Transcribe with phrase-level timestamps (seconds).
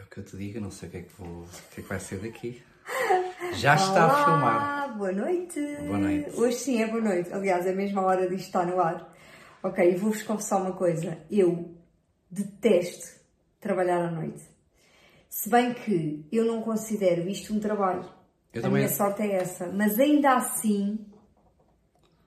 [0.00, 1.44] É o que eu te digo, não sei o que é que, vou,
[1.74, 2.62] que, é que vai ser daqui.
[3.52, 4.56] Já está a filmar.
[4.56, 5.60] Olá, boa noite.
[5.86, 6.30] Boa noite.
[6.40, 7.30] Hoje sim é boa noite.
[7.30, 9.14] Aliás, é mesmo a hora disto estar no ar.
[9.62, 11.18] Ok, e vou-vos confessar uma coisa.
[11.30, 11.74] Eu
[12.30, 13.20] detesto
[13.60, 14.42] trabalhar à noite.
[15.28, 18.08] Se bem que eu não considero isto um trabalho.
[18.54, 19.66] Eu a também- minha sorte é essa.
[19.66, 20.98] Mas ainda assim,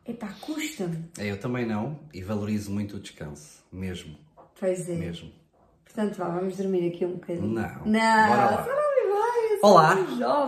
[0.05, 1.09] epá, custa-me.
[1.17, 3.63] É, eu também não e valorizo muito o descanso.
[3.71, 4.15] Mesmo.
[4.59, 4.93] Pois é.
[4.93, 5.31] Mesmo.
[5.93, 7.49] Portanto, vá, vamos dormir aqui um bocadinho.
[7.49, 7.85] Não.
[7.85, 8.65] Não, Bora lá.
[8.67, 9.95] eu Olá,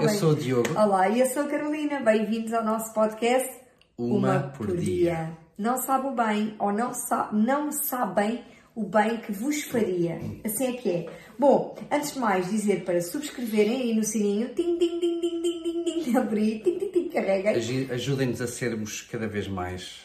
[0.01, 0.71] eu sou o Diogo.
[0.75, 1.99] Olá, e eu sou a Carolina.
[1.99, 3.47] Bem-vindos ao nosso podcast
[3.95, 5.37] Uma por dia.
[5.55, 10.19] Não sabe o bem ou não, sa não sabem o bem que vos faria.
[10.43, 11.09] Assim é que é.
[11.37, 15.83] Bom, antes de mais dizer para subscreverem aí no sininho, tim, tim, tim, tim, tim,
[15.83, 17.55] tim, tim, abrir, tim, tim, tim, carreguem.
[17.91, 20.04] Ajudem-nos a sermos cada vez mais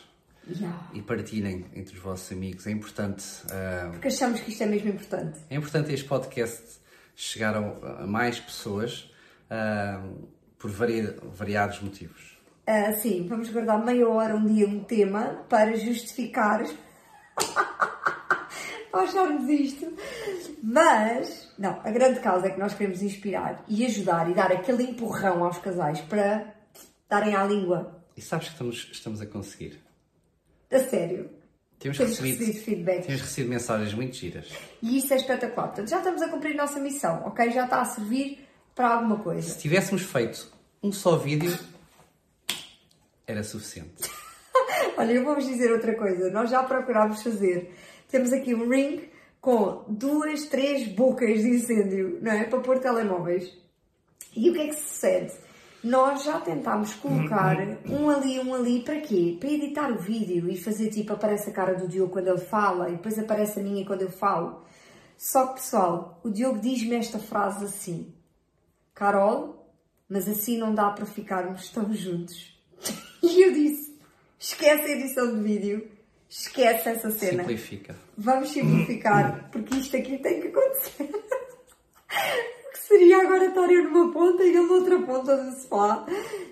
[0.59, 0.91] Yeah.
[0.95, 2.67] e partilhem entre os vossos amigos.
[2.67, 5.39] É importante, ah, Porque achamos que isto é mesmo importante.
[5.49, 6.81] é importante este podcast
[7.15, 9.11] chegar a, mais pessoas
[9.51, 10.03] ah,
[10.59, 12.39] por varia- variados motivos.
[12.67, 16.63] Ah, sim, vamos guardar meia hora um dia um tema para justificar
[18.93, 19.93] acharmos isto.
[20.63, 24.83] Mas, não, a grande causa é que nós queremos inspirar e ajudar e dar aquele
[24.85, 26.55] empurrão aos casais para
[27.09, 28.03] darem à língua.
[28.17, 29.81] E sabes que estamos, estamos a conseguir.
[30.71, 31.31] A sério.
[31.79, 33.07] Temos Temos recebido, recebido feedback.
[33.07, 34.49] temos recebido mensagens muito giras.
[34.83, 35.69] E isso é espetacular.
[35.69, 37.51] Portanto, já estamos a cumprir a nossa missão, ok?
[37.51, 39.49] Já está a servir para alguma coisa.
[39.49, 40.47] Se tivéssemos feito
[40.83, 41.59] um só vídeo,
[43.27, 44.11] era suficiente.
[44.99, 46.31] Olha, eu vou-vos dizer outra coisa.
[46.31, 47.75] Nós já procurámos fazer.
[48.09, 49.09] Temos aqui um ring
[49.41, 52.45] com duas, três bocas de incêndio, não é?
[52.45, 53.51] Para pôr telemóveis.
[54.37, 55.33] E o que é que sucede?
[55.83, 57.57] Nós já tentámos colocar
[57.89, 59.37] um ali, um ali, para quê?
[59.41, 62.89] Para editar o vídeo e fazer tipo, aparece a cara do Diogo quando ele fala
[62.89, 64.63] e depois aparece a minha quando eu falo.
[65.17, 68.13] Só que, pessoal, o Diogo diz-me esta frase assim:
[68.95, 69.73] Carol,
[70.09, 72.59] mas assim não dá para ficarmos tão juntos.
[73.23, 73.95] E eu disse:
[74.39, 75.89] esquece a edição de vídeo,
[76.29, 77.43] esquece essa cena.
[77.43, 77.95] Simplifica.
[78.17, 81.11] Vamos simplificar, porque isto aqui tem que acontecer.
[82.91, 86.05] Seria agora estar eu numa ponta e ele noutra ponta do sofá?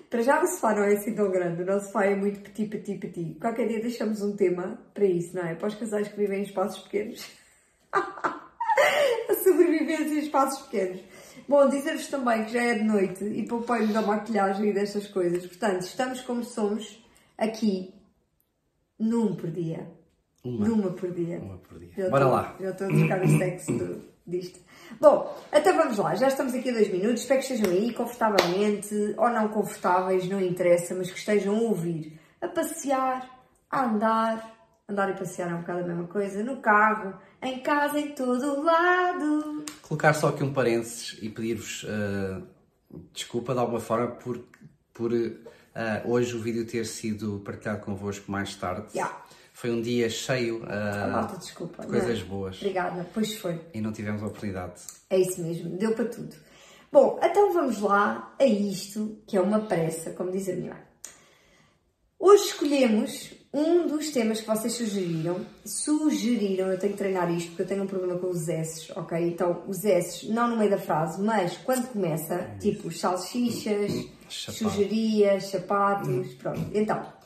[0.09, 2.69] Para já o sofá não é assim tão grande, o nosso sofá é muito petit,
[2.69, 3.37] petit, petit.
[3.41, 5.55] Qualquer dia deixamos um tema para isso, não é?
[5.55, 7.29] Para os casais que vivem em espaços pequenos.
[7.93, 11.01] a sobrevivência em espaços pequenos.
[11.47, 15.45] Bom, dizer-vos também que já é de noite e poupei-me da maquilhagem e destas coisas.
[15.45, 17.03] Portanto, estamos como somos
[17.37, 17.93] aqui
[18.97, 19.91] num por dia.
[20.43, 20.67] Uma.
[20.69, 21.39] Numa por dia.
[21.39, 21.89] Uma por dia.
[21.97, 22.55] Já Bora estou- lá.
[22.61, 24.59] Já estou a buscar o sexo do- disto.
[24.99, 26.15] Bom, então vamos lá.
[26.15, 27.21] Já estamos aqui a dois minutos.
[27.21, 32.19] Espero que estejam aí confortavelmente ou não confortáveis, não interessa, mas que estejam a ouvir.
[32.41, 33.29] A passear,
[33.69, 34.57] a andar.
[34.87, 36.43] Andar e passear é um bocado a mesma coisa.
[36.43, 39.65] No carro, em casa, em todo o lado.
[39.83, 42.41] Colocar só aqui um parênteses e pedir-vos ah,
[43.13, 44.43] desculpa de alguma forma por,
[44.93, 45.11] por
[45.75, 48.87] ah, hoje o vídeo ter sido partilhado convosco mais tarde.
[48.95, 49.15] Yeah.
[49.59, 51.81] Foi um dia cheio A malta, desculpa.
[51.81, 53.59] de coisas não boas Obrigada, pois foi.
[53.73, 54.75] e não tivemos a oportunidade.
[55.09, 56.33] É isso mesmo, deu para tudo.
[56.89, 60.81] Bom, então vamos lá a isto, que é uma pressa, como diz a minha mãe.
[62.17, 65.45] Hoje escolhemos um dos temas que vocês sugeriram.
[65.65, 69.17] Sugeriram, eu tenho que treinar isto porque eu tenho um problema com os S's, ok?
[69.27, 73.91] Então, os S's, não no meio da frase, mas quando começa, tipo salsichas,
[74.29, 74.57] Chapato.
[74.71, 76.61] sujerias, sapatos, pronto.
[76.73, 77.18] Então,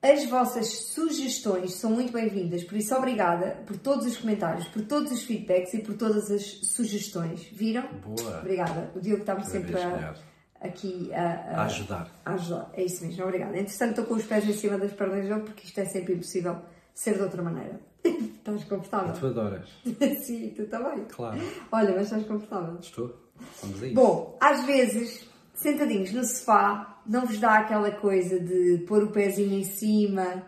[0.00, 5.10] as vossas sugestões são muito bem-vindas, por isso obrigada por todos os comentários, por todos
[5.10, 7.42] os feedbacks e por todas as sugestões.
[7.52, 7.86] Viram?
[8.04, 8.38] Boa.
[8.38, 8.92] Obrigada.
[8.94, 10.14] O Diogo está-me sempre a,
[10.60, 12.10] aqui a, A ajudar.
[12.24, 12.70] a ajudar.
[12.74, 13.58] É isso mesmo, obrigada.
[13.58, 16.58] Entretanto, estou com os pés em cima das pernas dele porque isto é sempre impossível
[16.94, 17.80] ser de outra maneira.
[18.04, 19.12] estás confortável?
[19.14, 19.68] Tu adoras.
[20.24, 21.04] Sim, tu também.
[21.06, 21.40] Claro.
[21.72, 22.78] Olha, mas estás confortável.
[22.80, 23.16] Estou.
[23.62, 23.94] Vamos a isso.
[23.96, 29.58] Bom, às vezes, sentadinhos no sofá, não vos dá aquela coisa de pôr o pezinho
[29.58, 30.46] em cima.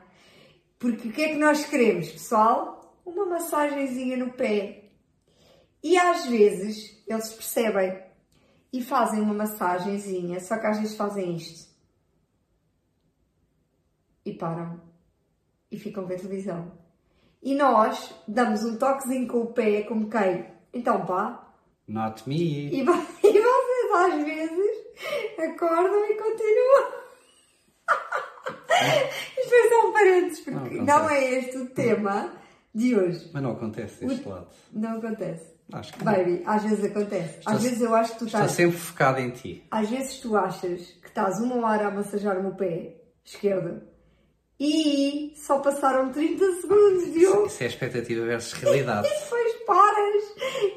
[0.78, 3.00] Porque o que é que nós queremos, pessoal?
[3.04, 4.90] Uma massagenzinha no pé.
[5.82, 8.02] E às vezes eles percebem
[8.72, 11.68] e fazem uma massagenzinha, só que às vezes fazem isto.
[14.24, 14.80] E param.
[15.70, 16.72] E ficam a ver televisão.
[17.42, 20.46] E nós damos um toquezinho com o pé, como quem?
[20.72, 21.50] Então pá,
[21.88, 22.68] Not me.
[22.70, 24.59] e, e vocês às vezes
[25.42, 27.00] acordam e continuam.
[29.38, 32.32] Isto foi só um parênteses, porque Não não, é este o tema
[32.74, 33.30] de hoje.
[33.32, 34.48] Mas não acontece deste lado.
[34.72, 35.50] Não acontece.
[35.72, 36.12] Acho que não.
[36.12, 37.38] Baby, às vezes acontece.
[37.38, 38.52] Estou às vezes eu acho que tu Estou estás.
[38.56, 39.64] sempre focado em ti.
[39.70, 43.82] Às vezes tu achas que estás uma hora a massajar o meu pé esquerdo
[44.58, 47.46] E só passaram 30 segundos, Diogo.
[47.46, 49.06] Isso é expectativa versus realidade.
[49.14, 50.24] E depois paras.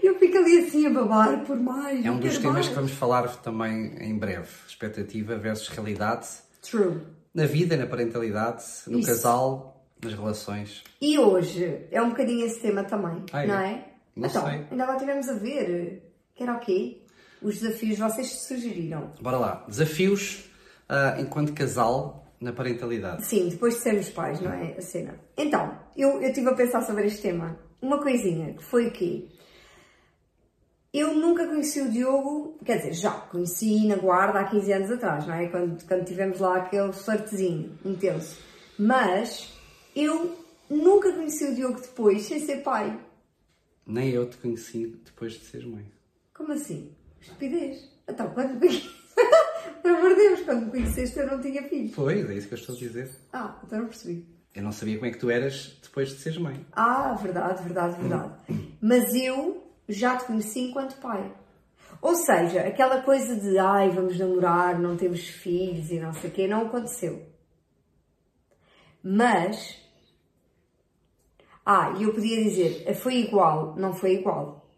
[0.04, 2.06] Eu fico ali assim a babar por mais.
[2.06, 2.68] É um dos temas mais.
[2.70, 4.48] que vamos falar também em breve.
[4.68, 6.28] Expectativa versus realidade.
[6.62, 7.02] True.
[7.34, 9.08] Na vida, na parentalidade, no Isso.
[9.10, 10.84] casal, nas relações.
[11.02, 13.48] E hoje é um bocadinho esse tema também, Ah, é?
[13.48, 13.88] não é?
[14.16, 14.66] Não então, sei.
[14.70, 16.12] ainda lá tivemos a ver.
[16.36, 17.02] Que era o quê?
[17.42, 19.12] Os desafios vocês sugeriram.
[19.20, 19.66] Bora lá.
[19.68, 20.46] Desafios
[20.88, 23.26] ah, enquanto casal na parentalidade.
[23.26, 24.76] Sim, depois de sermos pais, não é?
[24.78, 25.16] A cena.
[25.38, 27.58] Então, eu eu estive a pensar sobre este tema.
[27.84, 29.26] Uma coisinha, que foi o quê?
[30.94, 35.28] Eu nunca conheci o Diogo, quer dizer, já conheci na guarda há 15 anos atrás,
[35.28, 35.50] não é?
[35.50, 38.42] Quando, quando tivemos lá aquele flertezinho intenso.
[38.80, 39.54] Mas
[39.94, 40.34] eu
[40.70, 42.98] nunca conheci o Diogo depois, sem ser pai.
[43.86, 45.92] Nem eu te conheci depois de seres mãe.
[46.34, 46.90] Como assim?
[47.20, 47.92] Estupidez.
[48.08, 48.70] Então, quando me
[49.82, 51.92] Por amor de Deus, quando me conheceste eu não tinha filhos.
[51.94, 53.12] Pois, é isso que eu estou a dizer.
[53.34, 54.33] Ah, então não percebi.
[54.56, 56.66] Eu não sabia como é que tu eras depois de seres mãe.
[56.72, 58.34] Ah, verdade, verdade, verdade.
[58.80, 61.34] Mas eu já te conheci enquanto pai.
[62.02, 66.34] Ou seja, aquela coisa de ai, vamos namorar, não temos filhos e não sei o
[66.34, 67.26] quê, não aconteceu.
[69.02, 69.82] Mas.
[71.66, 74.70] Ah, e eu podia dizer, foi igual, não foi igual.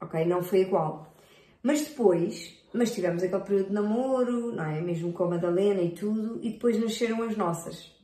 [0.00, 0.24] Ok?
[0.24, 1.14] Não foi igual.
[1.62, 4.80] Mas depois, mas tivemos aquele período de namoro, não é?
[4.80, 7.95] Mesmo com a Madalena e tudo, e depois nasceram as nossas.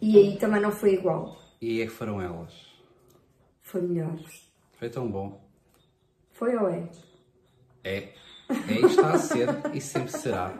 [0.00, 1.36] E aí também não foi igual.
[1.60, 2.52] E é que foram elas.
[3.62, 4.16] Foi melhor.
[4.78, 5.40] Foi tão bom.
[6.32, 6.88] Foi ou é?
[7.82, 7.96] É.
[8.48, 10.54] É e está a ser e sempre será.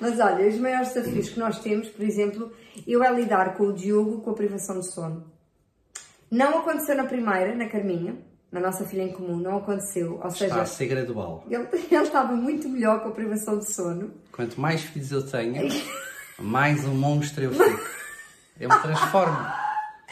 [0.00, 2.52] Mas olha, os maiores desafios que nós temos, por exemplo,
[2.86, 5.24] eu é lidar com o Diogo com a privação de sono.
[6.30, 8.16] Não aconteceu na primeira, na Carminha,
[8.52, 10.12] na nossa filha em comum, não aconteceu.
[10.22, 11.44] Ou Está seja, a ser gradual.
[11.48, 14.12] ele, ele estava muito melhor com a privação de sono.
[14.32, 15.68] Quanto mais filhos eu tenho,
[16.38, 17.99] mais um monstro eu fico.
[18.60, 19.38] Eu me transformo.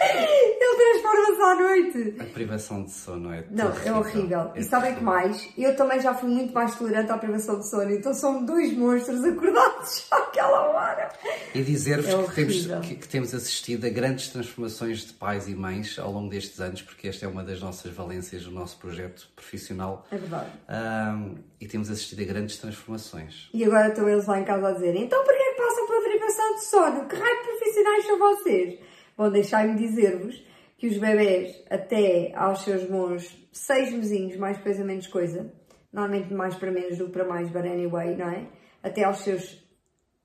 [0.01, 2.17] Ele transforma-se à noite.
[2.21, 3.97] A privação de sono é Não, é terrível.
[3.99, 4.53] horrível.
[4.55, 5.03] É e sabem que terrível.
[5.03, 5.49] mais?
[5.59, 9.25] Eu também já fui muito mais tolerante à privação de sono, então são dois monstros
[9.25, 11.11] acordados àquela hora.
[11.55, 15.55] E dizer-vos É que, temos, que, que temos assistido a grandes transformações de pais e
[15.55, 19.29] mães ao longo destes anos, porque esta é uma das nossas valências do nosso projeto
[19.35, 20.07] profissional.
[20.13, 20.51] É verdade.
[20.69, 23.49] Ahm, e temos assistido a grandes transformações.
[23.53, 26.01] E agora estão eles lá em casa a dizer então porquê é que passam pela
[26.29, 27.09] privação de sono?
[27.09, 28.79] Que raio de profissionais são vocês?
[29.17, 30.45] Bom, deixai-me dizer-vos
[30.77, 35.53] que os bebés até aos seus bons seis mesinhos, mais coisa menos coisa,
[35.93, 38.47] normalmente mais para menos do que para mais, but anyway, não é?
[38.83, 39.65] Até aos seus,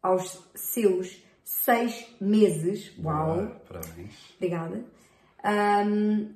[0.02, 4.36] aos seus seis meses, uau, Parabéns.
[4.36, 4.86] obrigada,
[5.44, 6.28] ahm,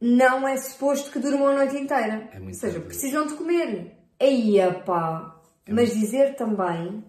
[0.00, 2.28] não é suposto que durmam a noite inteira.
[2.32, 3.96] É muito Ou seja, precisam de comer.
[4.20, 5.38] Aí, pá.
[5.64, 7.04] É Mas dizer também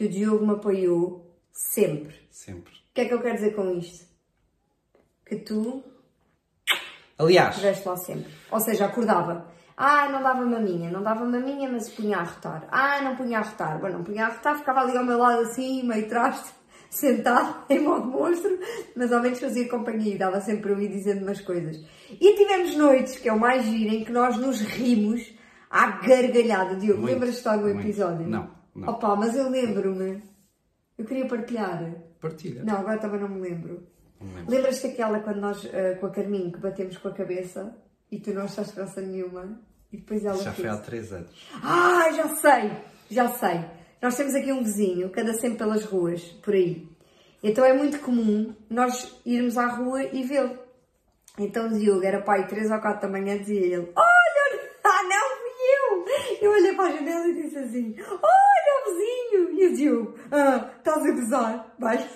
[0.00, 2.14] que o Diogo me apoiou sempre.
[2.30, 2.72] Sempre.
[2.72, 4.06] O que é que eu quero dizer com isto?
[5.26, 5.84] Que tu
[7.18, 8.32] Aliás, estiveste lá sempre.
[8.50, 9.52] Ou seja, acordava.
[9.76, 12.66] Ah, não dava maminha, não dava maminha, mas punha a rotar.
[12.70, 13.78] Ah, não punha a rotar.
[13.78, 16.50] Bom, não punha a rotar, ficava ali ao meu lado assim, meio traste,
[16.88, 18.58] sentado, em modo monstro,
[18.96, 21.78] mas ao menos fazia companhia e dava sempre eu ir dizendo umas coisas.
[22.10, 25.30] E tivemos noites, que é o mais giro, em que nós nos rimos
[25.68, 26.76] à gargalhada.
[26.76, 28.26] Diogo, lembras-te de algum episódio?
[28.26, 28.88] Não, não.
[28.88, 30.22] Opa, mas eu lembro-me.
[30.98, 31.94] Eu queria partilhar.
[32.20, 32.62] partilha.
[32.64, 33.86] Não, agora também não me lembro.
[34.20, 34.50] Lembro.
[34.50, 37.74] Lembras-te daquela quando nós, eh, com a Carminho, que batemos com a cabeça
[38.10, 39.58] e tu não achaste graça nenhuma?
[39.90, 40.56] E depois ela Já fez.
[40.68, 41.48] foi há três anos.
[41.62, 42.70] Ah, já sei!
[43.10, 43.64] Já sei.
[44.02, 46.86] Nós temos aqui um vizinho que anda sempre pelas ruas, por aí.
[47.42, 50.58] Então é muito comum nós irmos à rua e vê-lo.
[51.38, 55.28] Então o Diogo era pai, 3 ou 4 da manhã, dizia ele: Olha, ah não,
[55.38, 56.48] fui eu!
[56.48, 58.34] Eu olhei para a janela e disse assim: Olha o vizinho!
[59.32, 61.74] E o Diogo: Ah, estás a gozar?
[61.78, 62.08] Vai.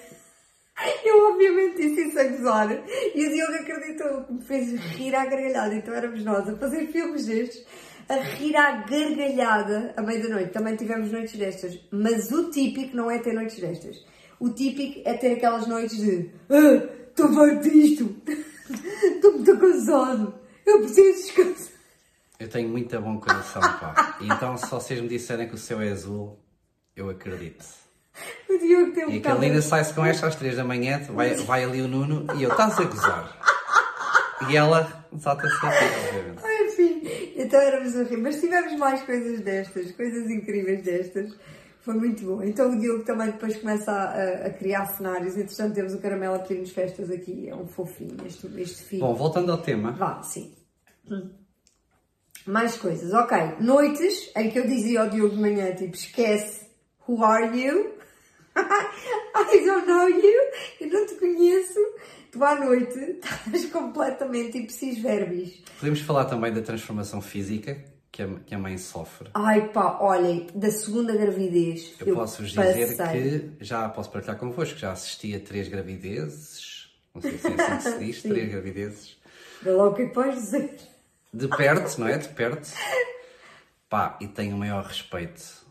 [1.04, 5.24] Eu obviamente disse isso a gozar e o Diogo acreditou, que me fez rir à
[5.24, 5.74] gargalhada.
[5.74, 7.64] Então éramos nós a fazer filmes destes,
[8.08, 10.52] a rir à gargalhada à meia da noite.
[10.52, 14.04] Também tivemos noites destas, mas o típico não é ter noites destas.
[14.40, 18.16] O típico é ter aquelas noites de ah, estou farto disto,
[19.14, 20.34] estou muito cansado,
[20.66, 21.74] eu preciso descansar.
[22.40, 24.18] Eu tenho muito bom coração, pá.
[24.20, 26.36] Então, se vocês me disserem que o céu é azul,
[26.96, 27.64] eu acredito.
[28.48, 31.34] O Diogo tem um E a Carolina sai-se com esta às três da manhã, vai,
[31.34, 33.36] vai ali o Nuno e eu, estás a gozar.
[34.48, 36.42] E ela desata-se aqui, obviamente.
[36.64, 37.02] Enfim,
[37.36, 38.16] então éramos a rir.
[38.18, 41.34] Mas tivemos mais coisas destas, coisas incríveis destas.
[41.80, 42.42] Foi muito bom.
[42.44, 45.36] Então o Diogo também depois começa a, a- criar cenários.
[45.36, 47.48] Entretanto, temos o Caramelo a pedir-nos festas aqui.
[47.48, 49.02] É um fofinho este, este filho.
[49.02, 50.54] Bom, voltando ao tema, Vá, sim.
[52.46, 53.12] Mais coisas.
[53.12, 53.36] Ok.
[53.60, 56.63] Noites em que eu dizia ao Diogo de manhã, tipo, esquece,
[57.08, 57.94] who are you?
[58.56, 60.40] I don't know you,
[60.80, 61.80] eu não te conheço.
[62.30, 65.62] Tu à noite estás completamente ipsis verbis.
[65.78, 69.28] Podemos falar também da transformação física que a, que a mãe sofre.
[69.34, 71.94] Ai pá, olhem, da segunda gravidez.
[72.00, 77.38] Eu, posso-vos dizer que já posso partilhar convosco, já assisti a três gravidezes, não sei
[77.38, 79.16] se é assim que se diz, três gravidezes.
[79.62, 80.76] Vê lá o que é que podes dizer.
[81.32, 82.18] De perto, não é?
[82.18, 82.68] De perto.
[83.88, 85.63] Pá, e tenho o maior respeito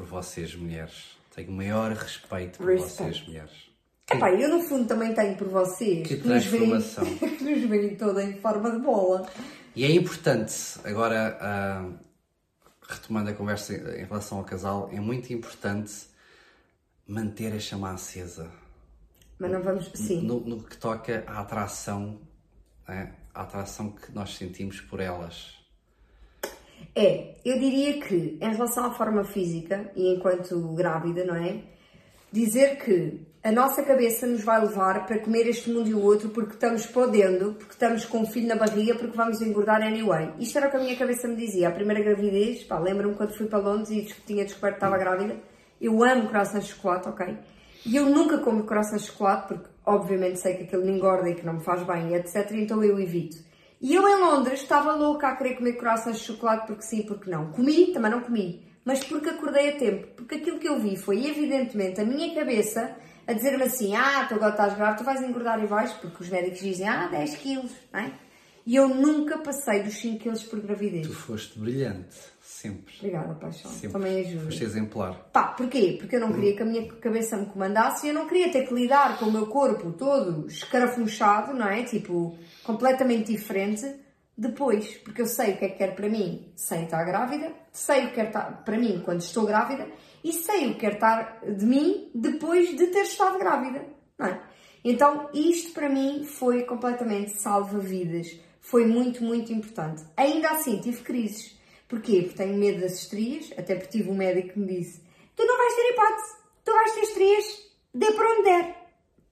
[0.00, 1.18] por vocês, mulheres.
[1.34, 3.70] Tenho o maior respeito por vocês, mulheres.
[4.10, 6.80] Epá, eu no fundo também tenho por vocês Que nos veem,
[7.38, 9.28] que nos veem toda em forma de bola.
[9.76, 11.88] E é importante, agora, ah,
[12.88, 15.92] retomando a conversa em relação ao casal, é muito importante
[17.06, 18.50] manter a chama acesa.
[19.38, 19.90] Mas não vamos.
[19.94, 20.22] Sim.
[20.22, 22.18] No, no que toca à atração,
[22.88, 23.14] né?
[23.32, 25.59] à atração que nós sentimos por elas.
[26.94, 31.62] É, eu diria que em relação à forma física e enquanto grávida, não é?
[32.32, 36.28] Dizer que a nossa cabeça nos vai levar para comer este mundo e o outro
[36.28, 40.30] porque estamos podendo, porque estamos com um filho na barriga, porque vamos engordar anyway.
[40.38, 41.68] Isto era o que a minha cabeça me dizia.
[41.68, 45.36] A primeira gravidez, pá, lembro-me quando fui para Londres e tinha descoberto que estava grávida.
[45.80, 47.38] Eu amo coração de chocolate, ok?
[47.86, 51.34] E eu nunca como coração de chocolate porque, obviamente, sei que aquilo me engorda e
[51.34, 52.50] que não me faz bem, etc.
[52.52, 53.38] Então eu evito.
[53.80, 57.30] E eu em Londres estava louca a querer comer corações de chocolate porque sim, porque
[57.30, 57.50] não.
[57.52, 58.62] Comi, também não comi.
[58.84, 60.06] Mas porque acordei a tempo.
[60.16, 62.94] Porque aquilo que eu vi foi, evidentemente, a minha cabeça
[63.26, 66.28] a dizer-me assim: Ah, tu agora estás grávida, tu vais engordar e vais, porque os
[66.28, 68.12] médicos dizem: Ah, 10 quilos, não é?
[68.66, 71.06] E eu nunca passei dos 5 quilos por gravidez.
[71.06, 72.16] Tu foste brilhante,
[72.60, 72.94] sempre.
[72.98, 73.70] Obrigada, paixão.
[73.70, 73.92] sempre.
[73.92, 74.44] Também ajuda.
[74.44, 75.14] Foste exemplar.
[75.32, 75.96] Pá, porquê?
[75.98, 78.66] Porque eu não queria que a minha cabeça me comandasse e eu não queria ter
[78.66, 81.82] que lidar com o meu corpo todo escarafunchado, não é?
[81.84, 83.86] Tipo, completamente diferente
[84.36, 84.96] depois.
[84.98, 88.08] Porque eu sei o que é que quero para mim sem estar grávida, sei o
[88.08, 89.88] que quero estar para mim quando estou grávida
[90.22, 93.84] e sei o que quero estar de mim depois de ter estado grávida,
[94.18, 94.40] não é?
[94.82, 98.40] Então, isto para mim foi completamente salva-vidas.
[98.60, 100.02] Foi muito, muito importante.
[100.16, 101.59] Ainda assim, tive crises.
[101.90, 102.22] Porquê?
[102.22, 105.02] Porque tenho medo das estrias, até porque tive um médico que me disse:
[105.34, 108.76] Tu não vais ter hipótese, tu vais ter estrias, dê para onde der.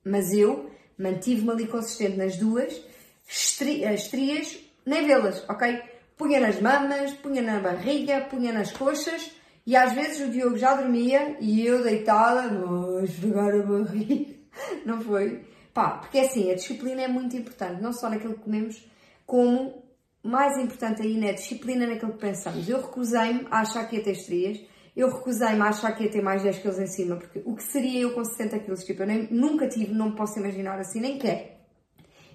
[0.04, 2.82] Mas eu mantive-me ali consistente nas duas,
[3.28, 5.80] estri as estrias, nem vê-las, ok?
[6.16, 9.30] Punha nas mamas, punha na barriga, punha nas coxas
[9.64, 14.34] e às vezes o Diogo já dormia e eu deitada, a esfregar a barriga.
[14.84, 15.44] Não foi?
[15.72, 18.84] Pá, porque assim, a disciplina é muito importante, não só naquilo que comemos,
[19.24, 19.87] como
[20.28, 22.68] mais importante ainda é disciplina naquilo que pensamos.
[22.68, 24.60] Eu recusei-me a achar que ia ter estrias,
[24.96, 27.62] eu recusei-me a achar que ia ter mais 10 quilos em cima, porque o que
[27.62, 28.84] seria eu com 60 quilos?
[28.84, 31.48] Tipo, eu nem, nunca tive, não posso imaginar assim, nem quero.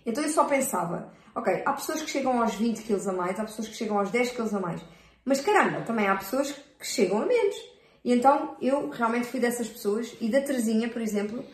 [0.05, 3.43] Então eu só pensava, ok, há pessoas que chegam aos 20 quilos a mais, há
[3.43, 4.81] pessoas que chegam aos 10 quilos a mais,
[5.25, 7.55] mas caramba, também há pessoas que chegam a menos.
[8.03, 11.45] E então eu realmente fui dessas pessoas e da Terezinha, por exemplo,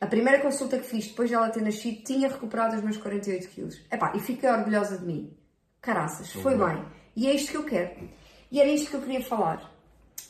[0.00, 3.48] a primeira consulta que fiz depois de ela ter nascido tinha recuperado os meus 48
[3.48, 3.80] quilos.
[3.90, 5.36] Epá, e fiquei orgulhosa de mim.
[5.80, 6.84] Caraças, foi bem.
[7.16, 8.08] E é isto que eu quero.
[8.50, 9.72] E era isto que eu queria falar.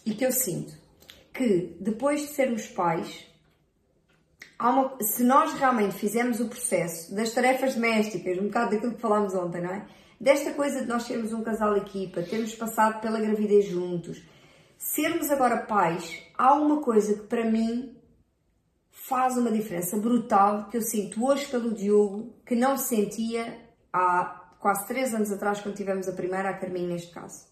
[0.05, 0.75] E que eu sinto.
[1.33, 3.26] Que depois de sermos pais,
[4.61, 9.35] uma- se nós realmente fizermos o processo das tarefas domésticas, um bocado daquilo que falámos
[9.35, 9.87] ontem, não é?
[10.21, 14.21] Desta coisa de nós sermos um casal equipa, termos passado pela gravidez juntos,
[14.76, 17.97] sermos agora pais, há uma coisa que para mim
[18.90, 23.59] faz uma diferença brutal que eu sinto hoje pelo Diogo, que não sentia
[23.93, 27.47] há quase três anos atrás, quando tivemos a primeira, a Carminho neste caso,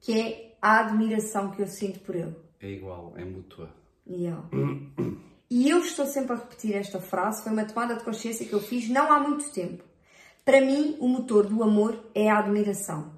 [0.00, 2.34] que é a admiração que eu sinto por ele.
[2.60, 3.70] É igual, é mútua.
[4.08, 4.42] Yeah.
[5.50, 8.60] E eu estou sempre a repetir esta frase, foi uma tomada de consciência que eu
[8.60, 9.84] fiz não há muito tempo.
[10.44, 13.12] Para mim, o motor do amor é a admiração.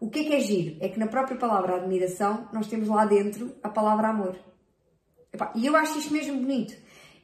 [0.00, 0.76] O que é que é giro?
[0.80, 4.36] É que na própria palavra admiração, nós temos lá dentro a palavra amor.
[5.54, 6.74] E eu acho isto mesmo bonito.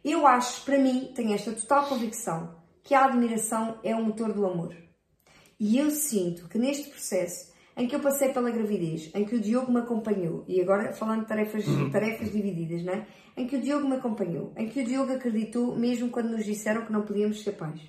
[0.04, 4.46] Eu acho, para mim, tenho esta total convicção que a admiração é o motor do
[4.46, 4.76] amor.
[5.58, 9.40] E eu sinto que neste processo em que eu passei pela gravidez, em que o
[9.40, 13.06] Diogo me acompanhou, e agora falando de tarefas, tarefas divididas, não é?
[13.36, 16.84] Em que o Diogo me acompanhou, em que o Diogo acreditou mesmo quando nos disseram
[16.86, 17.80] que não podíamos ser pais,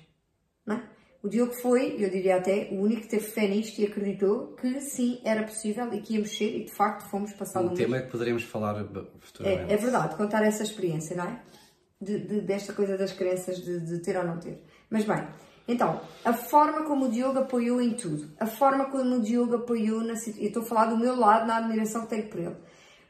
[0.64, 0.82] não é?
[1.22, 4.80] O Diogo foi, eu diria até, o único que teve fé nisto e acreditou que
[4.80, 8.10] sim, era possível e que íamos ser, e de facto fomos passar Um tema que
[8.10, 9.70] poderemos falar b- futuramente.
[9.70, 11.42] é, é verdade, contar essa experiência, não é?
[12.00, 14.62] De, de- desta coisa das crenças de, de ter ou não ter.
[14.90, 15.26] Mas bem,
[15.68, 20.00] então, a forma como o Diogo apoiou em tudo, a forma como o Diogo apoiou
[20.00, 22.56] na eu estou a falar do meu lado, na admiração que tenho por ele.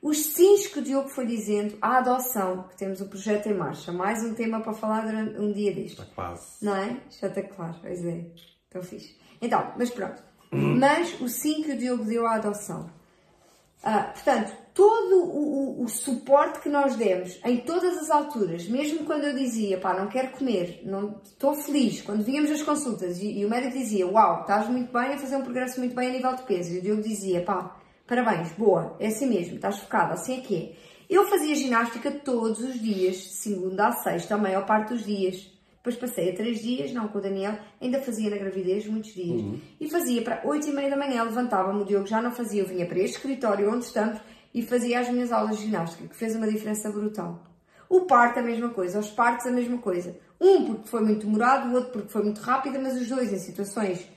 [0.00, 3.92] Os sims que o Diogo foi dizendo, a adoção, que temos o projeto em marcha,
[3.92, 6.00] mais um tema para falar durante um dia deste.
[6.00, 6.64] Está quase.
[6.64, 7.00] Não é?
[7.21, 8.26] Já está claro, pois é.
[8.68, 9.16] Então fixe.
[9.42, 10.23] Então, mas pronto.
[10.50, 12.88] Mas o sim que o Diogo deu à adoção.
[13.88, 19.05] Ah, portanto, todo o, o, o, suporte que nós demos em todas as alturas, mesmo
[19.05, 23.38] quando eu dizia, pá, não quero comer, não estou feliz, quando víamos as consultas e,
[23.38, 26.12] e, o médico dizia, uau, estás muito bem a fazer um progresso muito bem a
[26.14, 27.76] nível de peso, e o Diogo dizia, pá,
[28.09, 30.73] parabéns, boa, é assim mesmo, estás focada, assim é que é.
[31.09, 35.49] Eu fazia ginástica todos os dias, segunda a sexta, a maior parte dos dias.
[35.87, 39.40] Depois passei a três dias, não com o Daniel, ainda fazia na gravidez muitos dias.
[39.40, 39.61] Uhum.
[39.81, 42.66] E fazia para oito e meia da manhã, levantava-me, o Diogo já não fazia, eu
[42.66, 44.19] vinha para este escritório onde estamos
[44.52, 47.40] e fazia as minhas aulas de ginástica, que fez uma diferença brutal.
[47.88, 50.19] O parto a mesma coisa, os partos a mesma coisa.
[50.40, 53.38] Um porque foi muito demorado, o outro porque foi muito rápido, mas os dois em
[53.38, 54.09] situações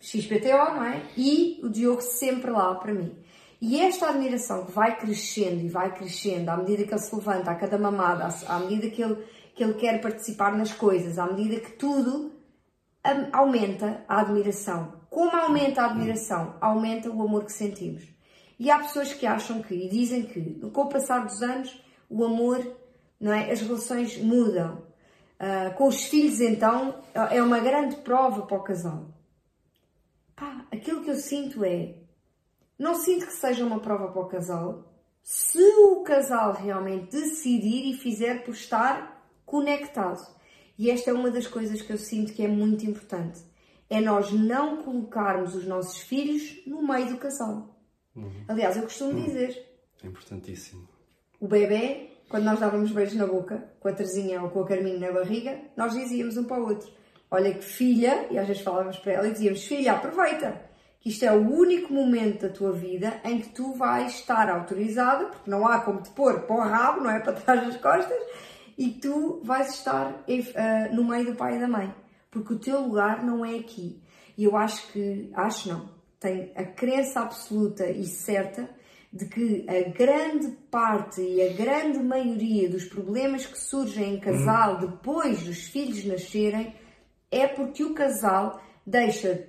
[0.00, 1.02] XPTO, não é?
[1.18, 3.12] E o Diogo sempre lá para mim.
[3.60, 7.50] E esta admiração que vai crescendo e vai crescendo à medida que ele se levanta,
[7.50, 9.18] a cada mamada, à medida que ele
[9.60, 12.32] que ele quer participar nas coisas, à medida que tudo
[13.30, 15.02] aumenta a admiração.
[15.10, 16.56] Como aumenta a admiração?
[16.62, 18.02] Aumenta o amor que sentimos.
[18.58, 20.40] E há pessoas que acham que, e dizem que,
[20.72, 22.74] com o passar dos anos, o amor,
[23.20, 23.50] não é?
[23.50, 24.82] as relações mudam.
[25.38, 26.94] Uh, com os filhos, então,
[27.30, 29.10] é uma grande prova para o casal.
[30.34, 31.96] Pá, aquilo que eu sinto é.
[32.78, 34.90] Não sinto que seja uma prova para o casal
[35.22, 39.19] se o casal realmente decidir e fizer por estar
[39.50, 40.24] conectado.
[40.78, 43.40] E esta é uma das coisas que eu sinto que é muito importante.
[43.90, 47.76] É nós não colocarmos os nossos filhos no meio do casal.
[48.14, 48.44] Uhum.
[48.46, 49.24] Aliás, eu costumo uhum.
[49.24, 49.66] dizer.
[50.02, 50.88] É importantíssimo.
[51.40, 55.00] O bebê, quando nós dávamos beijos na boca, com a Terezinha ou com a Carminho
[55.00, 56.88] na barriga, nós dizíamos um para o outro:
[57.28, 60.62] Olha que filha, e às vezes falávamos para ela e dizíamos: Filha, aproveita,
[61.00, 65.26] que isto é o único momento da tua vida em que tu vais estar autorizada,
[65.26, 67.18] porque não há como te pôr para o rabo, não é?
[67.18, 68.18] Para trás das costas,
[68.80, 71.94] e tu vais estar uh, no meio do pai e da mãe,
[72.30, 74.02] porque o teu lugar não é aqui.
[74.38, 78.70] E eu acho que, acho não, tenho a crença absoluta e certa
[79.12, 84.78] de que a grande parte e a grande maioria dos problemas que surgem em casal
[84.78, 86.74] depois dos filhos nascerem
[87.30, 89.46] é porque o casal deixa,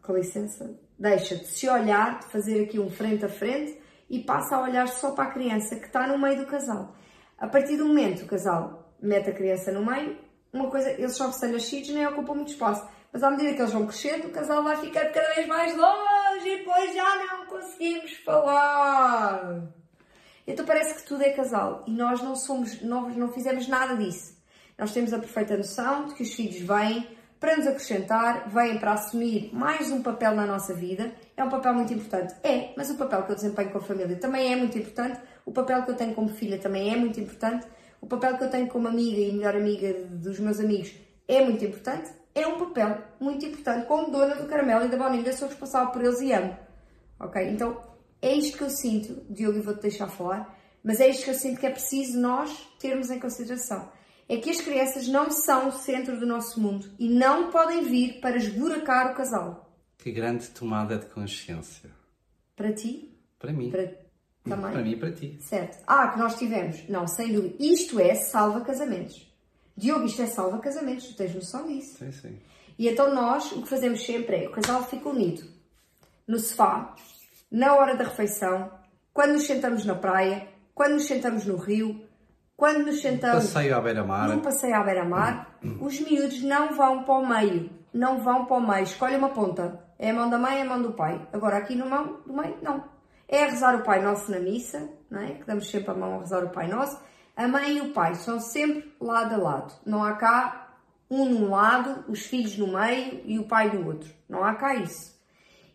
[0.00, 3.76] com licença, deixa de se olhar, de fazer aqui um frente a frente
[4.08, 6.99] e passa a olhar só para a criança que está no meio do casal.
[7.40, 10.18] A partir do momento que o casal mete a criança no meio,
[10.52, 12.86] uma coisa, eles são recém-nascidos, nem ocupam muito espaço.
[13.10, 16.46] Mas à medida que eles vão crescendo, o casal vai ficar cada vez mais longe
[16.48, 19.62] e depois já não conseguimos falar.
[20.46, 24.38] Então parece que tudo é casal e nós não somos, nós não fizemos nada disso.
[24.76, 28.92] Nós temos a perfeita noção de que os filhos vêm para nos acrescentar, vêm para
[28.92, 31.10] assumir mais um papel na nossa vida.
[31.40, 32.34] É um papel muito importante.
[32.42, 35.52] É, mas o papel que eu desempenho com a família também é muito importante o
[35.52, 37.66] papel que eu tenho como filha também é muito importante,
[38.00, 40.92] o papel que eu tenho como amiga e melhor amiga dos meus amigos
[41.26, 43.86] é muito importante, é um papel muito importante.
[43.86, 46.56] Como dona do caramelo e da baunilha, sou responsável por eles e amo.
[47.18, 47.42] Ok?
[47.48, 47.80] Então,
[48.22, 51.34] é isto que eu sinto, Diogo, e vou-te deixar falar, mas é isto que eu
[51.34, 53.88] sinto que é preciso nós termos em consideração.
[54.28, 58.20] É que as crianças não são o centro do nosso mundo e não podem vir
[58.20, 59.69] para esburacar o casal.
[60.02, 61.90] Que grande tomada de consciência.
[62.56, 63.14] Para ti?
[63.38, 63.70] Para mim.
[63.70, 63.92] Para
[64.44, 64.72] também?
[64.72, 65.38] Para mim e para ti.
[65.40, 65.82] Certo.
[65.86, 66.88] Ah, que nós tivemos.
[66.88, 67.54] Não, sem dúvida.
[67.58, 69.30] Isto é salva casamentos.
[69.76, 71.08] Diogo, isto é salva casamentos.
[71.08, 71.98] Tu tens noção disso?
[71.98, 72.38] Sim, sim.
[72.78, 75.42] E então nós, o que fazemos sempre é, o casal fica unido.
[76.26, 76.94] No sofá,
[77.50, 78.70] na hora da refeição,
[79.12, 82.02] quando nos sentamos na praia, quando nos sentamos no rio,
[82.56, 83.52] quando nos sentamos...
[83.52, 84.28] Passeio à beira-mar.
[84.28, 87.70] Num passeio à beira-mar, os miúdos não vão para o meio.
[87.92, 88.84] Não vão para o meio.
[88.84, 89.89] Escolhe uma ponta.
[90.02, 91.28] É a mão da mãe, é a mão do pai.
[91.30, 92.82] Agora aqui no mão do meio, não
[93.28, 95.34] é rezar o Pai Nosso na missa, não é?
[95.34, 96.98] que damos sempre a mão a rezar o Pai Nosso.
[97.36, 99.74] A mãe e o pai são sempre lado a lado.
[99.84, 100.74] Não há cá
[101.10, 104.10] um num lado, os filhos no meio e o pai no outro.
[104.26, 105.14] Não há cá isso.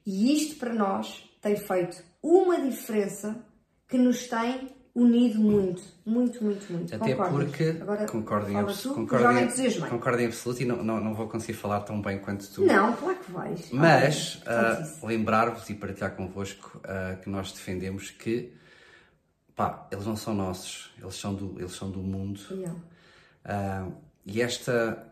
[0.04, 3.46] E isto para nós tem feito uma diferença
[3.88, 6.96] que nos tem unido muito, muito, muito, muito.
[6.96, 7.50] Até Concordas?
[7.50, 11.14] porque Agora, concordo, em, abs tu, concordo, em, concordo em absoluto e não, não, não
[11.14, 12.66] vou conseguir falar tão bem quanto tu.
[12.66, 13.70] Não, claro que vais.
[13.72, 18.54] Mas uh, lembrar-vos e partilhar convosco uh, que nós defendemos que
[19.54, 22.40] pá, eles não são nossos, eles são do, eles são do mundo.
[22.54, 23.94] Uh,
[24.26, 25.06] e esta,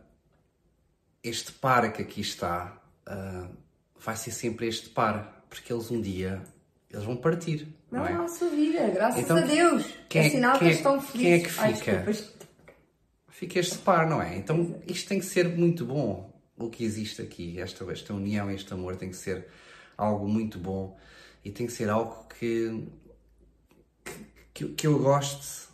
[1.22, 2.80] este par que aqui está
[4.00, 6.42] vai ser sempre este par, porque eles um dia
[6.94, 7.68] eles vão partir.
[7.94, 8.26] Não, não é?
[8.26, 9.86] a sua vida, graças então, a Deus.
[10.10, 11.22] Quem é, é sinal que é, estão felizes.
[11.22, 12.04] Quem é que fica?
[12.08, 12.44] Ai,
[13.30, 14.36] fica este par, não é?
[14.36, 16.34] Então isto tem que ser muito bom.
[16.58, 19.48] O que existe aqui, esta, esta união, este amor, tem que ser
[19.96, 20.98] algo muito bom
[21.46, 22.88] e tem que ser algo que,
[24.54, 25.68] que, que eu goste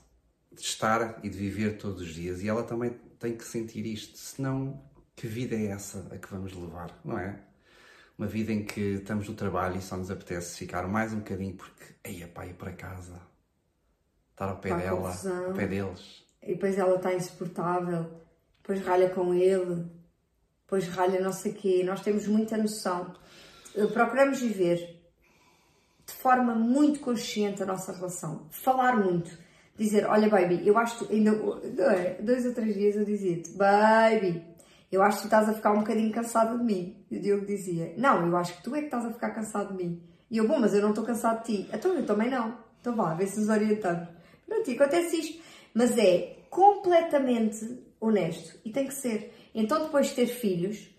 [0.51, 2.41] de estar e de viver todos os dias.
[2.41, 4.81] E ela também tem que sentir isto, senão
[5.15, 7.39] que vida é essa a que vamos levar, não é?
[8.19, 11.55] Uma vida em que estamos no trabalho e só nos apetece ficar mais um bocadinho
[11.55, 13.17] porque, aí pá, ir para casa,
[14.31, 15.45] estar ao pé dela, confusão.
[15.45, 16.25] ao pé deles.
[16.43, 18.11] E depois ela está insuportável,
[18.61, 19.85] depois ralha com ele,
[20.63, 21.81] depois ralha não sei o quê.
[21.85, 23.15] Nós temos muita noção.
[23.73, 24.99] Eh, Procuramos viver
[26.05, 28.47] de forma muito consciente a nossa relação.
[28.49, 29.31] Falar muito.
[29.77, 31.31] Dizer, olha baby, eu acho que ainda
[31.95, 32.21] é?
[32.21, 34.43] dois ou três dias eu dizia-te, baby,
[34.91, 37.05] eu acho que tu estás a ficar um bocadinho cansada de mim.
[37.11, 39.75] E o Diogo dizia, não, eu acho que tu é que estás a ficar cansado
[39.75, 40.01] de mim.
[40.31, 41.69] E eu, bom, mas eu não estou cansado de ti.
[41.73, 42.57] Então eu também não.
[42.81, 44.07] Então vá, vê se nos orientamos.
[44.47, 45.43] Pronto, e acontece isto.
[45.73, 48.59] Mas é completamente honesto.
[48.65, 49.33] E tem que ser.
[49.53, 50.89] Então depois de ter filhos,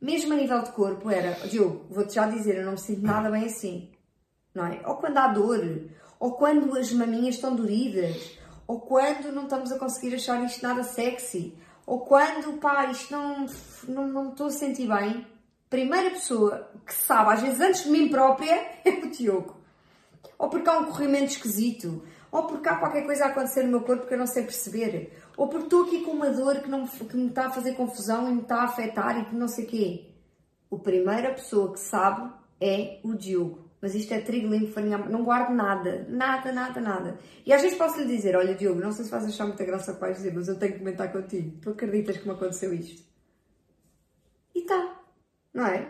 [0.00, 3.30] mesmo a nível de corpo, era, Diogo, vou-te já dizer, eu não me sinto nada
[3.30, 3.90] bem assim.
[4.54, 4.80] Não é?
[4.86, 9.78] Ou quando há dor, ou quando as maminhas estão doridas, ou quando não estamos a
[9.78, 11.56] conseguir achar isto nada sexy,
[11.88, 13.46] ou quando, pá, isto não,
[13.88, 15.26] não, não estou a sentir bem.
[15.70, 19.56] Primeira pessoa que sabe, às vezes antes de mim própria, é o Diogo.
[20.38, 23.80] Ou porque há um corrimento esquisito, ou porque há qualquer coisa a acontecer no meu
[23.80, 26.86] corpo que eu não sei perceber, ou porque estou aqui com uma dor que, não,
[26.86, 29.64] que me está a fazer confusão e me está a afetar e que não sei
[29.64, 30.10] o quê.
[30.70, 33.67] A primeira pessoa que sabe é o Diogo.
[33.80, 37.18] Mas isto é trigo limpo, farinha, não guardo nada, nada, nada, nada.
[37.46, 39.92] E às vezes posso lhe dizer, olha Diogo, não sei se vais achar muita graça
[39.92, 41.56] o que vais dizer, mas eu tenho que comentar contigo.
[41.62, 43.02] Tu acreditas que me aconteceu isto?
[44.54, 45.00] E tá,
[45.54, 45.88] não é?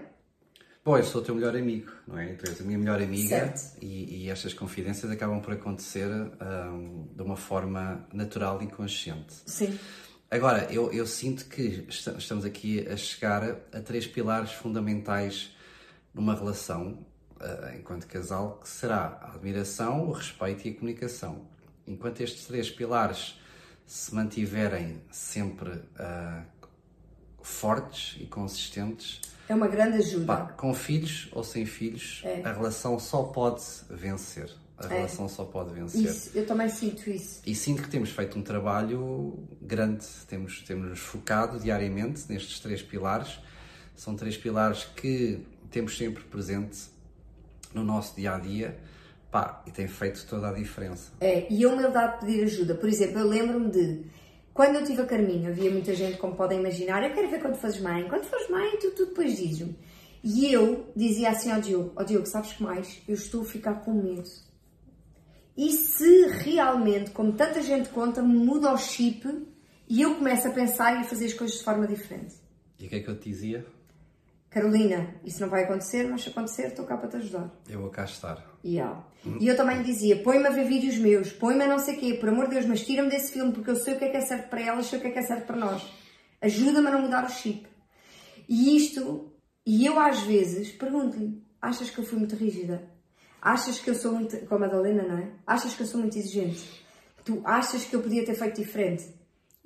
[0.84, 2.32] Bom, eu sou o teu melhor amigo, não é?
[2.34, 3.76] Tu és a minha melhor amiga Certo.
[3.82, 9.34] e, e estas confidências acabam por acontecer hum, de uma forma natural e inconsciente.
[9.46, 9.78] Sim.
[10.30, 15.54] Agora, eu, eu sinto que esta- estamos aqui a chegar a três pilares fundamentais
[16.14, 17.06] numa relação,
[17.78, 21.46] enquanto casal, que será a admiração, o respeito e a comunicação.
[21.86, 23.38] Enquanto estes três pilares
[23.86, 26.42] se mantiverem sempre ah,
[27.42, 30.26] fortes e consistentes, É uma grande ajuda.
[30.26, 32.42] pá, com filhos ou sem filhos, É.
[32.44, 34.50] a relação só pode vencer.
[34.76, 36.02] A relação só pode vencer.
[36.04, 37.40] Isso, eu também sinto isso.
[37.44, 43.40] E sinto que temos feito um trabalho grande, temos, temos focado diariamente nestes três pilares.
[43.96, 46.78] São três pilares que temos sempre presente
[47.74, 48.78] no nosso dia a dia
[49.30, 51.12] pá, e tem feito toda a diferença.
[51.20, 52.74] É, e a humildade de pedir ajuda.
[52.74, 54.04] Por exemplo, eu lembro-me de
[54.52, 57.56] quando eu tive a Carminho, havia muita gente, como podem imaginar, eu quero ver quando
[57.56, 59.76] fazes mãe, quando fores mãe, tu, tu depois dizes-me.
[60.22, 63.00] E eu dizia assim ao Diogo: Ó Diogo, sabes que mais?
[63.06, 64.28] Eu estou a ficar com medo.
[65.56, 69.28] E se realmente, como tanta gente conta, me muda o chip
[69.88, 72.34] e eu começo a pensar e a fazer as coisas de forma diferente?
[72.78, 73.66] E o que é que eu te dizia?
[74.58, 77.48] Carolina, isso não vai acontecer, mas se acontecer, estou cá para te ajudar.
[77.68, 78.44] Eu vou cá estar.
[78.64, 79.04] Yeah.
[79.38, 82.00] E eu também lhe dizia, põe-me a ver vídeos meus, põe-me a não sei o
[82.00, 84.08] quê, por amor de Deus, mas tira-me desse filme porque eu sei o que é
[84.08, 85.88] que é certo para elas, sei o que é que é certo para nós.
[86.42, 87.68] Ajuda-me a não mudar o chip.
[88.48, 89.32] E isto,
[89.64, 92.82] e eu às vezes pergunto-lhe, achas que eu fui muito rígida?
[93.40, 95.30] Achas que eu sou muito, como a Madalena, não é?
[95.46, 96.84] Achas que eu sou muito exigente?
[97.24, 99.06] Tu achas que eu podia ter feito diferente?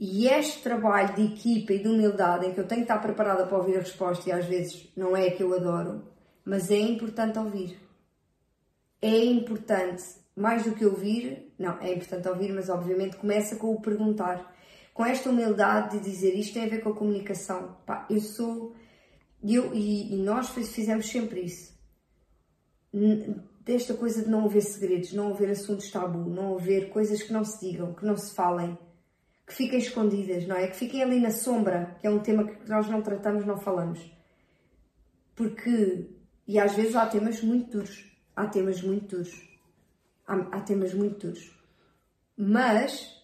[0.03, 3.47] E este trabalho de equipa e de humildade, em que eu tenho que estar preparada
[3.47, 5.93] para ouvir a resposta, e às vezes não é a que eu adoro,
[6.45, 7.79] mas é importante ouvir
[9.03, 10.05] é importante,
[10.37, 14.55] mais do que ouvir, não, é importante ouvir, mas obviamente começa com o perguntar.
[14.95, 17.77] Com esta humildade de dizer isto tem a ver com a comunicação.
[17.85, 18.77] Pá, eu sou.
[19.43, 21.73] Eu, e, e nós fiz- fizemos sempre isso.
[23.65, 27.45] Desta coisa de não haver segredos, não haver assuntos tabu, não haver coisas que não
[27.45, 28.79] se digam, que não se falem,
[29.47, 30.69] que fiquem escondidas, não é?
[30.69, 34.01] Que fiquem ali na sombra, que é um tema que nós não tratamos, não falamos.
[35.35, 36.09] Porque,
[36.47, 38.05] e às vezes há temas muito duros,
[38.37, 39.59] há temas muito duros,
[40.27, 41.59] há, há temas muito duros,
[42.37, 43.23] mas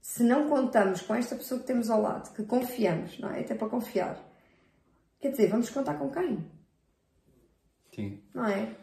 [0.00, 3.40] se não contamos com esta pessoa que temos ao lado, que confiamos, não é?
[3.40, 4.22] Até para confiar,
[5.20, 6.44] quer dizer, vamos contar com quem?
[7.94, 8.22] Sim.
[8.32, 8.76] Não é?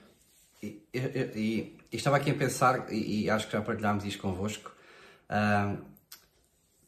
[0.64, 4.72] E, estava aqui a pensar, e, e acho que já partilhámos isto convosco,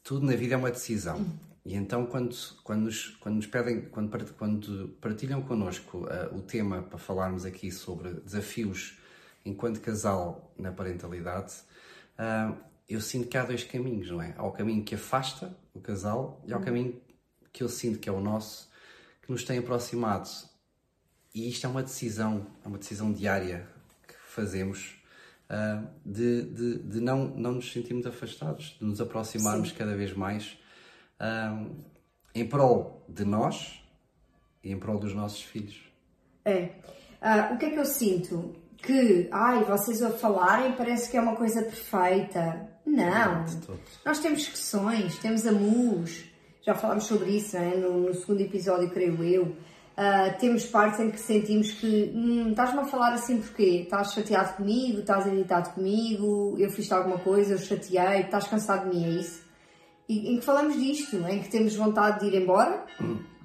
[0.03, 1.25] tudo na vida é uma decisão.
[1.65, 6.81] E então, quando, quando, nos, quando nos pedem, quando, quando partilham connosco ah, o tema
[6.81, 8.97] para falarmos aqui sobre desafios
[9.45, 11.53] enquanto casal na parentalidade,
[12.17, 12.53] ah,
[12.87, 14.33] eu sinto que há dois caminhos, não é?
[14.37, 17.01] Há o caminho que afasta o casal e há o caminho
[17.53, 18.69] que eu sinto que é o nosso,
[19.21, 20.29] que nos tem aproximado
[21.33, 23.67] e isto é uma decisão, é uma decisão diária
[24.07, 25.01] que fazemos
[26.05, 30.57] de, de, de não, não nos sentirmos afastados, de nos aproximarmos cada vez mais
[31.19, 31.65] ah,
[32.33, 33.81] em prol de nós
[34.63, 35.79] e em prol dos nossos filhos.
[36.45, 36.69] É.
[37.21, 38.55] Ah, o que é que eu sinto?
[38.77, 42.69] Que, ai, vocês a falarem parece que é uma coisa perfeita.
[42.85, 43.45] Não.
[44.05, 46.25] Nós temos questões, temos amus.
[46.61, 47.75] Já falámos sobre isso é?
[47.75, 49.55] no, no segundo episódio, creio eu.
[49.93, 53.81] Uh, temos partes em que sentimos que hum, estás-me a falar assim porquê?
[53.83, 55.01] Estás chateado comigo?
[55.01, 56.55] Estás irritado comigo?
[56.57, 57.53] Eu fiz alguma coisa?
[57.53, 58.21] Eu chateei?
[58.21, 59.05] Estás cansado de mim?
[59.05, 59.43] É isso?
[60.09, 62.83] E, em que falamos disto, em que temos vontade de ir embora.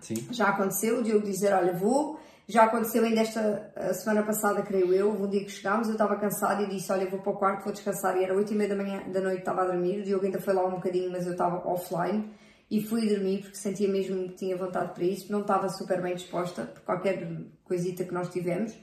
[0.00, 0.14] Sim.
[0.30, 2.18] Já aconteceu, o Diogo dizer: Olha, vou.
[2.50, 6.62] Já aconteceu ainda esta semana passada, creio eu, um dia que chegámos, eu estava cansada
[6.62, 8.16] e disse: Olha, vou para o quarto, vou descansar.
[8.16, 10.00] E era 8 e meia da manhã da noite, estava a dormir.
[10.00, 12.32] O Diogo ainda foi lá um bocadinho, mas eu estava offline
[12.70, 15.32] e fui dormir porque sentia mesmo que tinha vontade para isso.
[15.32, 17.26] Não estava super bem disposta por qualquer
[17.64, 18.74] coisita que nós tivemos.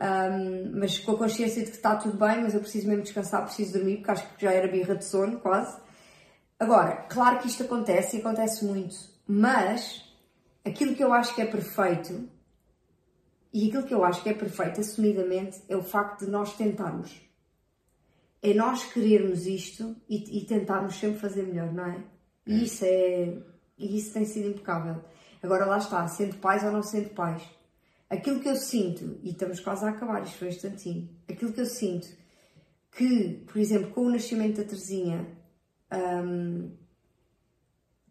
[0.00, 3.44] Um, mas com a consciência de que está tudo bem, mas eu preciso mesmo descansar,
[3.44, 5.80] preciso dormir, porque acho que já era birra de sono, quase.
[6.58, 8.94] Agora, claro que isto acontece e acontece muito,
[9.26, 10.04] mas
[10.64, 12.28] aquilo que eu acho que é perfeito,
[13.52, 17.20] e aquilo que eu acho que é perfeito, assumidamente, é o facto de nós tentarmos.
[18.42, 22.04] É nós querermos isto e, e tentarmos sempre fazer melhor, não é?
[22.46, 23.38] E isso é.
[23.76, 25.02] E isso tem sido impecável.
[25.42, 27.42] Agora lá está, sendo pais ou não sendo pais.
[28.08, 31.60] Aquilo que eu sinto, e estamos quase a acabar, isto foi um instantinho, aquilo que
[31.60, 32.06] eu sinto
[32.96, 35.26] que, por exemplo, com o nascimento da Terezinha
[35.92, 36.70] um,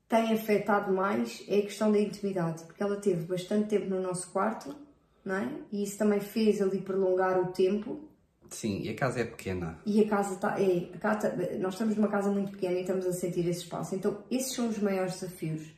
[0.07, 4.29] tem afetado mais é a questão da intimidade, porque ela teve bastante tempo no nosso
[4.31, 4.75] quarto,
[5.23, 5.51] não é?
[5.71, 8.09] E isso também fez ali prolongar o tempo
[8.53, 9.79] Sim, e a casa é pequena.
[9.83, 10.61] E a casa está.
[10.61, 13.95] É, a casa, nós estamos numa casa muito pequena e estamos a sentir esse espaço.
[13.95, 15.73] Então, esses são os maiores desafios.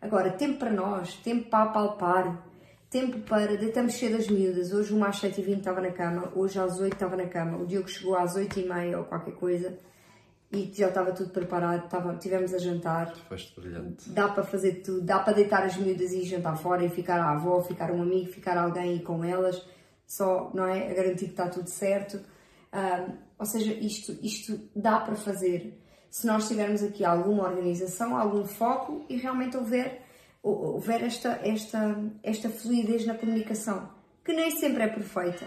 [0.00, 2.44] Agora, tempo para nós, tempo para apalpar,
[2.90, 3.56] tempo para.
[3.56, 4.72] Deitamos cedo as miúdas.
[4.72, 7.58] Hoje, uma às 7h20 estava na cama, hoje às 8 estava na cama.
[7.58, 9.78] O Diogo chegou às 8h30 ou qualquer coisa
[10.52, 11.84] e já estava tudo preparado.
[11.84, 13.14] Estava, tivemos a jantar.
[13.28, 14.10] Foste brilhante.
[14.10, 17.20] Dá para fazer tudo, dá para deitar as miúdas e ir jantar fora e ficar
[17.20, 19.64] a avó, ficar um amigo, ficar alguém e com elas
[20.06, 22.20] só não é, a garantir que está tudo certo.
[22.72, 25.82] Um, ou seja, isto, isto dá para fazer
[26.16, 30.02] se nós tivermos aqui alguma organização, algum foco e realmente houver,
[30.42, 33.90] houver esta, esta, esta fluidez na comunicação,
[34.24, 35.44] que nem sempre é perfeita,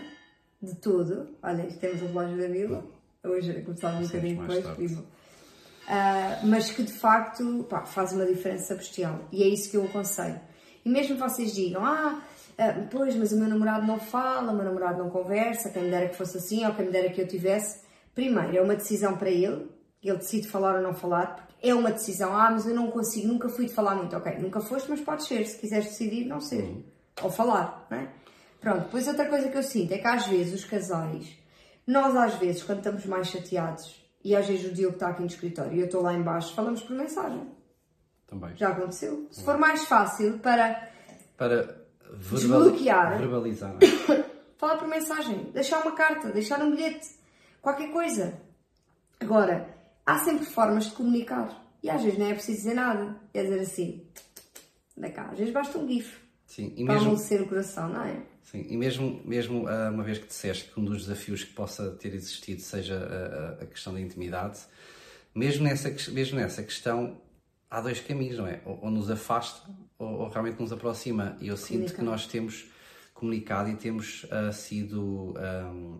[0.62, 1.36] de todo.
[1.42, 2.86] Olha, temos o relógio da Vila,
[3.24, 5.06] hoje começámos um bocadinho depois, uh,
[6.46, 10.40] mas que de facto pá, faz uma diferença bestial e é isso que eu aconselho.
[10.86, 12.22] E mesmo vocês digam, ah,
[12.60, 15.90] ah, pois, mas o meu namorado não fala, o meu namorado não conversa, quem me
[15.90, 17.82] dera que fosse assim, ou quem me dera que eu tivesse.
[18.14, 19.72] Primeiro, é uma decisão para ele,
[20.04, 22.36] ele decide falar ou não falar, porque é uma decisão.
[22.36, 24.14] Ah, mas eu não consigo, nunca fui de falar muito.
[24.14, 26.64] Ok, nunca foste, mas pode ser, se quiseres decidir, não ser.
[26.64, 26.84] Uhum.
[27.24, 28.10] Ou falar, não é?
[28.60, 31.38] Pronto, depois outra coisa que eu sinto é que às vezes os casais,
[31.88, 35.28] nós às vezes, quando estamos mais chateados, e às vezes o Diogo está aqui no
[35.28, 37.48] escritório e eu estou lá embaixo, falamos por mensagem.
[38.28, 38.54] Também.
[38.58, 39.28] Já aconteceu.
[39.32, 40.90] Se for mais fácil para...
[41.38, 41.79] Para
[42.12, 42.64] verbal...
[42.64, 43.18] desbloquear.
[43.18, 43.76] Verbalizar.
[44.58, 47.08] Falar por mensagem, deixar uma carta, deixar um bilhete,
[47.62, 48.42] qualquer coisa.
[49.20, 49.70] Agora,
[50.06, 51.66] há sempre formas de comunicar.
[51.82, 53.16] E às vezes não é preciso dizer nada.
[53.34, 54.06] É dizer assim,
[54.98, 55.30] da cá.
[55.32, 56.20] Às vezes basta um gif.
[56.46, 57.10] Sim, e para mesmo...
[57.10, 58.22] amolecer o coração, não é?
[58.44, 61.92] Sim, e mesmo, mesmo ah, uma vez que disseste que um dos desafios que possa
[61.92, 64.60] ter existido seja a, a questão da intimidade,
[65.34, 67.22] mesmo nessa, mesmo nessa questão
[67.70, 68.62] há dois caminhos, não é?
[68.66, 69.70] Ou, ou nos afasta
[70.00, 71.38] ou, ou, realmente nos aproxima.
[71.40, 72.66] E eu sinto que nós temos
[73.14, 76.00] comunicado e temos uh, sido um,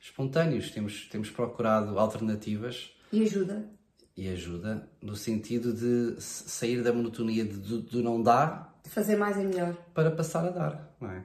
[0.00, 2.90] espontâneos, temos, temos procurado alternativas.
[3.12, 3.70] E ajuda.
[4.16, 8.74] E ajuda, no sentido de sair da monotonia do, do não dar.
[8.82, 9.74] De fazer mais e melhor.
[9.94, 11.24] Para passar a dar, não é?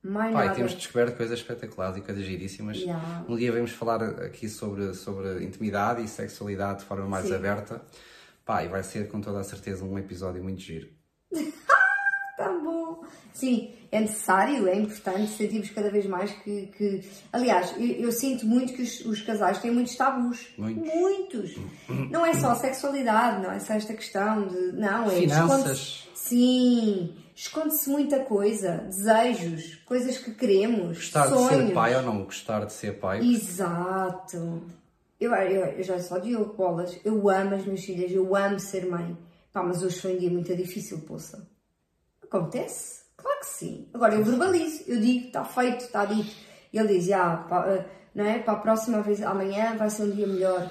[0.00, 0.56] Mais Pai, nada.
[0.56, 2.78] temos descoberto coisas espetaculares e coisas giríssimas.
[2.78, 3.24] Yeah.
[3.28, 7.34] Um dia vamos falar aqui sobre, sobre intimidade e sexualidade de forma mais Sim.
[7.34, 7.82] aberta.
[8.48, 10.97] E vai ser com toda a certeza um episódio muito giro.
[12.36, 13.04] Tá bom!
[13.32, 16.66] Sim, é necessário, é importante, sentimos cada vez mais que.
[16.76, 17.08] que...
[17.32, 20.48] Aliás, eu, eu, sinto muito que os, os, casais têm muitos tabus.
[20.58, 20.94] Muitos.
[20.94, 21.56] Muitos.
[22.10, 24.72] Não é só sexualidade, não é só esta questão de.
[24.72, 25.20] Não, é.
[25.20, 26.08] Finanças.
[26.14, 30.98] Sim, esconde-se muita coisa, desejos, coisas que queremos.
[30.98, 31.48] Gostar sonhos.
[31.48, 33.20] de ser pai ou não gostar de ser pai.
[33.20, 34.62] Exato.
[35.20, 38.86] Eu, eu, eu já só digo bolas, eu amo as minhas filhas, eu amo ser
[38.86, 39.16] mãe.
[39.58, 41.50] Pá, mas hoje foi um dia muito difícil, poça.
[42.22, 43.02] Acontece?
[43.16, 43.88] Claro que sim.
[43.92, 46.32] Agora eu verbalizo, eu digo, está feito, está dito.
[46.72, 48.38] E ele diz, ah, pá, não é?
[48.38, 50.70] Para a próxima vez, amanhã vai ser um dia melhor.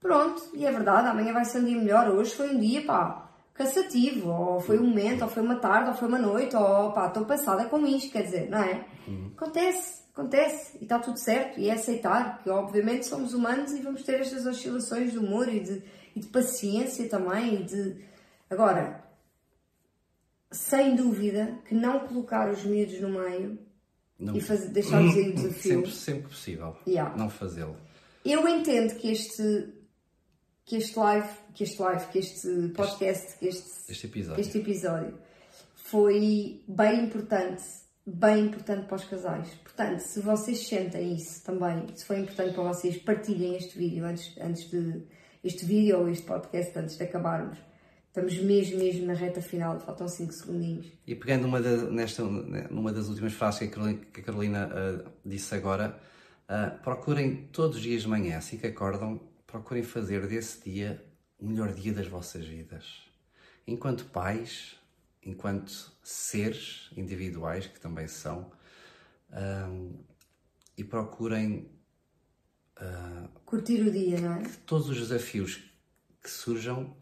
[0.00, 2.10] Pronto, e é verdade, amanhã vai ser um dia melhor.
[2.10, 5.96] Hoje foi um dia, pá, cansativo, ou foi um momento, ou foi uma tarde, ou
[5.96, 8.86] foi uma noite, ou pá, estou passada com isto, quer dizer, não é?
[9.08, 9.32] Uhum.
[9.36, 10.06] Acontece.
[10.12, 14.20] Acontece e está tudo certo e é aceitar que obviamente somos humanos e vamos ter
[14.20, 15.82] estas oscilações de humor e de,
[16.14, 17.64] e de paciência também.
[17.64, 18.06] de...
[18.50, 19.04] Agora,
[20.50, 23.58] sem dúvida que não colocar os miúdos no meio
[24.18, 24.36] não.
[24.36, 25.72] e deixar-los aí o desafio.
[25.72, 26.76] Sempre, sempre possível.
[26.86, 27.16] Yeah.
[27.16, 27.76] Não fazê-lo.
[28.24, 29.74] Eu entendo que este
[30.64, 35.18] que este live, que este live, que este podcast, que este, este episódio, este episódio
[35.76, 37.62] foi bem importante,
[38.06, 39.48] bem importante para os casais.
[39.62, 44.36] Portanto, se vocês sentem isso também, se foi importante para vocês, partilhem este vídeo antes,
[44.38, 45.02] antes de
[45.42, 47.58] este vídeo ou este podcast antes de acabarmos.
[48.18, 50.86] Estamos mesmo, mesmo na reta final, faltam 5 segundinhos.
[51.06, 55.96] E pegando uma da, nesta, numa das últimas frases que a Carolina, uh, disse agora,
[56.48, 61.04] uh, procurem todos os dias de manhã, assim que acordam, procurem fazer desse dia
[61.38, 63.04] o melhor dia das vossas vidas.
[63.66, 64.74] Enquanto pais,
[65.24, 68.50] enquanto seres individuais, que também são,
[69.30, 69.94] um,
[70.76, 71.70] e procurem
[72.80, 74.42] uh, curtir o dia, não é?
[74.66, 75.62] Todos os desafios
[76.20, 76.96] que surjam,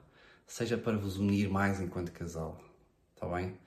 [0.46, 2.60] seja para vos unir mais enquanto casal,
[3.14, 3.58] está bem?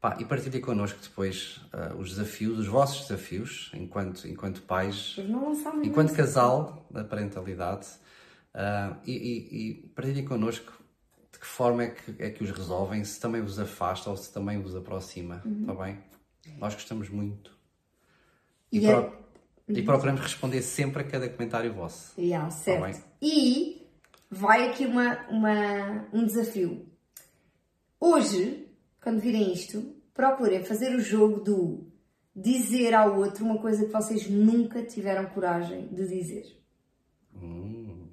[0.00, 5.16] Pá, e partilhem connosco depois uh, os desafios, os vossos desafios, enquanto, enquanto pais,
[5.82, 7.88] enquanto casal da parentalidade,
[8.54, 10.72] uh, e, e, e partilhem connosco
[11.32, 14.32] de que forma é que, é que os resolvem, se também vos afasta ou se
[14.32, 15.66] também vos aproxima, está uhum.
[15.66, 15.98] Tá bem?
[16.58, 17.56] Nós gostamos muito.
[18.72, 18.94] E, e, é...
[18.94, 19.12] pro...
[19.68, 22.18] e, procuramos responder sempre a cada comentário vosso.
[22.20, 23.00] Yeah, tá certo.
[23.00, 23.77] Tá e
[24.30, 26.86] vai aqui uma, uma, um desafio.
[28.00, 28.68] Hoje,
[29.02, 31.88] quando virem isto, procurem fazer o jogo do
[32.34, 36.56] dizer ao outro uma coisa que vocês nunca tiveram coragem de dizer.
[37.34, 38.08] Hum,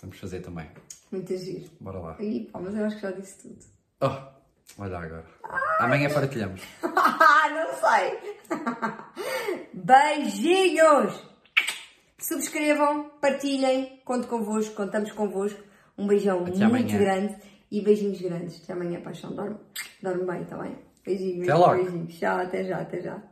[0.00, 0.70] vamos fazer também.
[1.10, 1.70] Muito giro.
[1.80, 2.14] Bora lá.
[2.52, 3.64] Pá, mas eu acho que já disse tudo.
[4.00, 5.26] Oh, olha agora.
[5.80, 6.62] Amanhã partilhamos.
[6.82, 8.36] não sei.
[9.74, 11.35] Beijinhos!
[12.18, 15.62] Subscrevam, partilhem, conto convosco, contamos convosco.
[15.98, 16.98] Um beijão Até muito amanhã.
[16.98, 17.36] grande
[17.70, 18.62] e beijinhos grandes.
[18.62, 19.34] Até amanhã, paixão.
[19.34, 19.56] Dorme,
[20.02, 20.76] dorme bem, está bem?
[21.04, 22.18] Beijinhos, beijinhos.
[22.18, 23.22] Tchau, até já, até já.